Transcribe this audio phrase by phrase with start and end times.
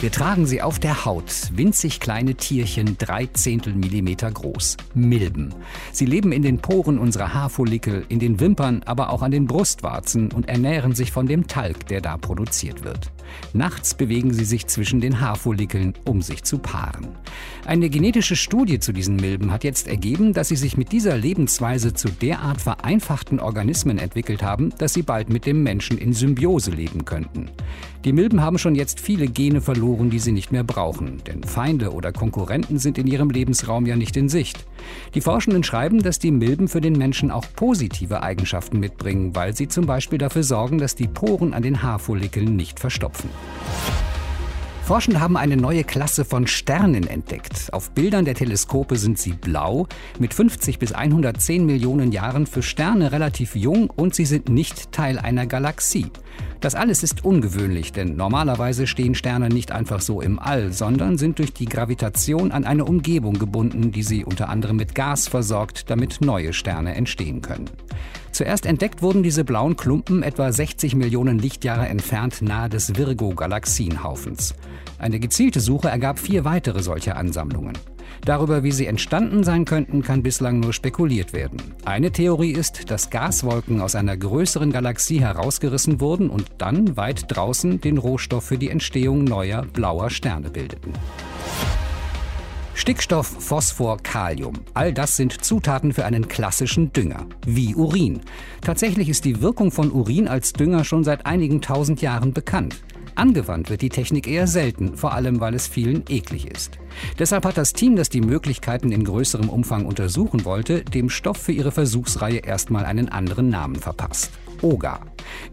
[0.00, 4.76] Wir tragen sie auf der Haut, winzig kleine Tierchen, drei Zehntel Millimeter groß.
[4.94, 5.52] Milben.
[5.90, 10.30] Sie leben in den Poren unserer Haarfollikel, in den Wimpern, aber auch an den Brustwarzen
[10.30, 13.10] und ernähren sich von dem Talg, der da produziert wird.
[13.52, 17.08] Nachts bewegen sie sich zwischen den Haarfollikeln, um sich zu paaren.
[17.66, 21.92] Eine genetische Studie zu diesen Milben hat jetzt ergeben, dass sie sich mit dieser Lebensweise
[21.92, 27.04] zu derart vereinfachten Organismen entwickelt haben, dass sie bald mit dem Menschen in Symbiose leben
[27.04, 27.50] könnten.
[28.04, 31.92] Die Milben haben schon jetzt viele Gene verloren, die sie nicht mehr brauchen, denn Feinde
[31.92, 34.64] oder Konkurrenten sind in ihrem Lebensraum ja nicht in Sicht.
[35.14, 39.68] Die Forschenden schreiben, dass die Milben für den Menschen auch positive Eigenschaften mitbringen, weil sie
[39.68, 43.30] zum Beispiel dafür sorgen, dass die Poren an den Haarfollikeln nicht verstopfen.
[44.88, 47.70] Forschende haben eine neue Klasse von Sternen entdeckt.
[47.74, 49.86] Auf Bildern der Teleskope sind sie blau,
[50.18, 55.18] mit 50 bis 110 Millionen Jahren für Sterne relativ jung und sie sind nicht Teil
[55.18, 56.06] einer Galaxie.
[56.60, 61.38] Das alles ist ungewöhnlich, denn normalerweise stehen Sterne nicht einfach so im All, sondern sind
[61.38, 66.22] durch die Gravitation an eine Umgebung gebunden, die sie unter anderem mit Gas versorgt, damit
[66.22, 67.68] neue Sterne entstehen können.
[68.38, 74.54] Zuerst entdeckt wurden diese blauen Klumpen etwa 60 Millionen Lichtjahre entfernt nahe des Virgo-Galaxienhaufens.
[74.96, 77.76] Eine gezielte Suche ergab vier weitere solcher Ansammlungen.
[78.24, 81.60] Darüber, wie sie entstanden sein könnten, kann bislang nur spekuliert werden.
[81.84, 87.80] Eine Theorie ist, dass Gaswolken aus einer größeren Galaxie herausgerissen wurden und dann weit draußen
[87.80, 90.92] den Rohstoff für die Entstehung neuer blauer Sterne bildeten.
[92.78, 94.54] Stickstoff, Phosphor, Kalium.
[94.72, 98.20] All das sind Zutaten für einen klassischen Dünger, wie Urin.
[98.60, 102.76] Tatsächlich ist die Wirkung von Urin als Dünger schon seit einigen tausend Jahren bekannt.
[103.16, 106.78] Angewandt wird die Technik eher selten, vor allem weil es vielen eklig ist.
[107.18, 111.52] Deshalb hat das Team, das die Möglichkeiten in größerem Umfang untersuchen wollte, dem Stoff für
[111.52, 114.30] ihre Versuchsreihe erstmal einen anderen Namen verpasst.
[114.62, 115.00] Oga.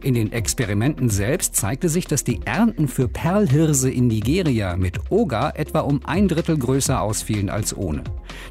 [0.06, 5.50] In den Experimenten selbst zeigte sich, dass die Ernten für Perlhirse in Nigeria mit Oga
[5.56, 8.04] etwa um ein Drittel größer ausfielen als ohne.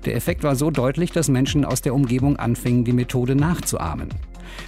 [0.04, 4.08] Der Effekt war so deutlich, dass Menschen aus der Umgebung anfingen, die Methode nachzuahmen.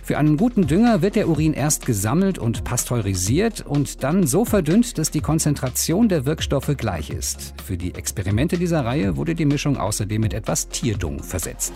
[0.04, 4.96] Für einen guten Dünger wird der Urin erst gesammelt und pasteurisiert und dann so verdünnt,
[4.96, 7.54] dass die Konzentration der Wirkstoffe gleich ist.
[7.64, 11.72] Für die Experimente dieser Reihe wurde die Mischung außerdem mit etwas Tierdung versetzt.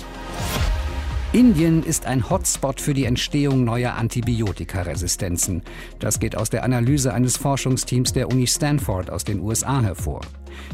[1.32, 5.62] Indien ist ein Hotspot für die Entstehung neuer Antibiotikaresistenzen.
[6.00, 10.22] Das geht aus der Analyse eines Forschungsteams der Uni Stanford aus den USA hervor.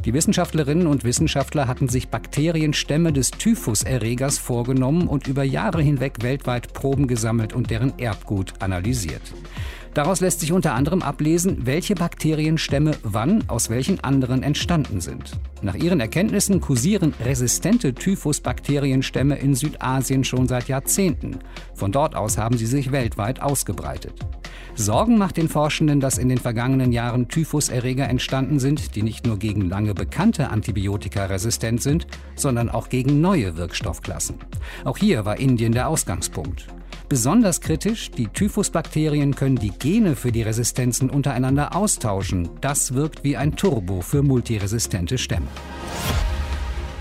[0.04, 6.72] Die Wissenschaftlerinnen und Wissenschaftler hatten sich Bakterienstämme des Typhuserregers vorgenommen und über Jahre hinweg weltweit
[6.72, 9.22] Proben gesammelt und deren Erbgut analysiert.
[9.96, 15.32] Daraus lässt sich unter anderem ablesen, welche Bakterienstämme wann aus welchen anderen entstanden sind.
[15.62, 21.38] Nach ihren Erkenntnissen kursieren resistente Typhusbakterienstämme in Südasien schon seit Jahrzehnten.
[21.74, 24.12] Von dort aus haben sie sich weltweit ausgebreitet.
[24.78, 29.38] Sorgen macht den Forschenden, dass in den vergangenen Jahren Typhuserreger entstanden sind, die nicht nur
[29.38, 34.36] gegen lange bekannte Antibiotika resistent sind, sondern auch gegen neue Wirkstoffklassen.
[34.84, 36.66] Auch hier war Indien der Ausgangspunkt.
[37.08, 42.50] Besonders kritisch, die Typhusbakterien können die Gene für die Resistenzen untereinander austauschen.
[42.60, 45.46] Das wirkt wie ein Turbo für multiresistente Stämme.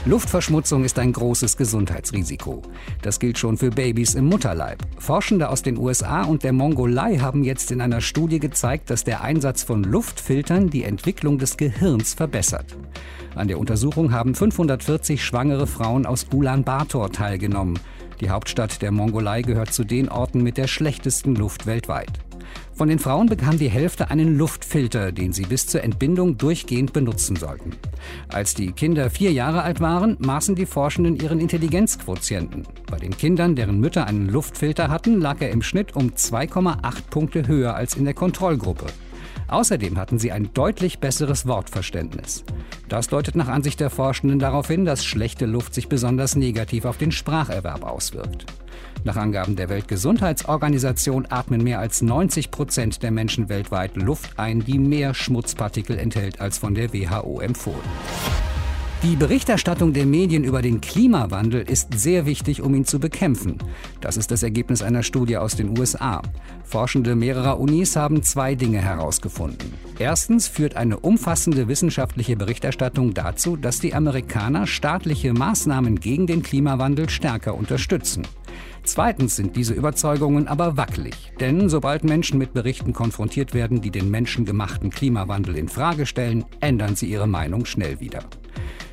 [0.08, 2.62] Luftverschmutzung ist ein großes Gesundheitsrisiko.
[3.02, 4.78] Das gilt schon für Babys im Mutterleib.
[5.00, 9.22] Forschende aus den USA und der Mongolei haben jetzt in einer Studie gezeigt, dass der
[9.22, 12.78] Einsatz von Luftfiltern die Entwicklung des Gehirns verbessert.
[13.34, 17.80] An der Untersuchung haben 540 schwangere Frauen aus Ulaanbaatar teilgenommen.
[18.20, 22.25] Die Hauptstadt der Mongolei gehört zu den Orten mit der schlechtesten Luft weltweit.
[22.76, 27.38] Von den Frauen bekam die Hälfte einen Luftfilter, den sie bis zur Entbindung durchgehend benutzen
[27.38, 27.72] sollten.
[28.28, 32.68] Als die Kinder vier Jahre alt waren, maßen die Forschenden ihren Intelligenzquotienten.
[32.92, 37.48] Bei den Kindern, deren Mütter einen Luftfilter hatten, lag er im Schnitt um 2,8 Punkte
[37.48, 38.88] höher als in der Kontrollgruppe.
[39.48, 42.44] Außerdem hatten sie ein deutlich besseres Wortverständnis.
[42.90, 46.98] Das deutet nach Ansicht der Forschenden darauf hin, dass schlechte Luft sich besonders negativ auf
[46.98, 48.46] den Spracherwerb auswirkt.
[49.04, 54.80] Nach Angaben der Weltgesundheitsorganisation atmen mehr als 90 Prozent der Menschen weltweit Luft ein, die
[54.80, 58.35] mehr Schmutzpartikel enthält als von der WHO empfohlen.
[59.06, 63.60] Die Berichterstattung der Medien über den Klimawandel ist sehr wichtig, um ihn zu bekämpfen.
[64.02, 66.24] Das ist das Ergebnis einer Studie aus den USA.
[66.64, 69.74] Forschende mehrerer Unis haben zwei Dinge herausgefunden.
[70.00, 77.08] Erstens führt eine umfassende wissenschaftliche Berichterstattung dazu, dass die Amerikaner staatliche Maßnahmen gegen den Klimawandel
[77.08, 78.24] stärker unterstützen.
[78.86, 84.10] Zweitens sind diese Überzeugungen aber wackelig, denn sobald Menschen mit Berichten konfrontiert werden, die den
[84.10, 88.24] menschengemachten Klimawandel in Frage stellen, ändern sie ihre Meinung schnell wieder.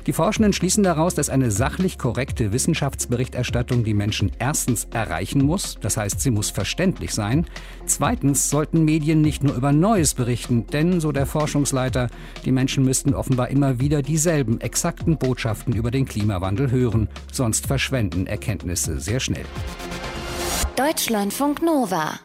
[0.05, 5.95] Die Forschenden schließen daraus, dass eine sachlich korrekte Wissenschaftsberichterstattung die Menschen erstens erreichen muss, das
[5.95, 7.45] heißt, sie muss verständlich sein.
[7.85, 12.09] Zweitens sollten Medien nicht nur über Neues berichten, denn, so der Forschungsleiter,
[12.43, 18.27] die Menschen müssten offenbar immer wieder dieselben exakten Botschaften über den Klimawandel hören, sonst verschwenden
[18.27, 19.45] Erkenntnisse sehr schnell.
[20.75, 22.19] Deutschlandfunk Nova